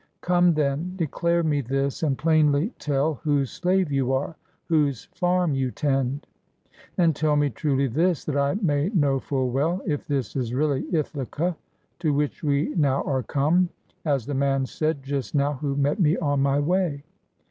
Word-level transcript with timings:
Come, 0.21 0.55
then, 0.55 0.95
declare 0.95 1.43
me 1.43 1.61
this 1.61 2.01
and 2.01 2.17
plainly 2.17 2.73
tell 2.79 3.13
35 3.13 3.21
GREECE 3.23 3.23
whose 3.37 3.51
slave 3.51 3.91
you 3.91 4.13
are, 4.13 4.35
whose 4.65 5.05
farm 5.13 5.53
you 5.53 5.69
tend. 5.69 6.25
And 6.97 7.15
tell 7.15 7.35
me 7.35 7.51
truly 7.51 7.85
this, 7.85 8.25
that 8.25 8.35
I 8.35 8.55
may 8.63 8.89
know 8.95 9.19
full 9.19 9.51
well, 9.51 9.79
if 9.85 10.07
this 10.07 10.35
is 10.35 10.55
really 10.55 10.87
Ithaca 10.91 11.55
to 11.99 12.13
which 12.15 12.41
we 12.43 12.69
now 12.75 13.03
are 13.03 13.21
come, 13.21 13.69
as 14.03 14.25
the 14.25 14.33
man 14.33 14.65
said 14.65 15.03
just 15.03 15.35
now 15.35 15.53
who 15.53 15.75
met 15.75 15.99
me 15.99 16.17
on 16.17 16.41
my 16.41 16.59
way. 16.59 17.03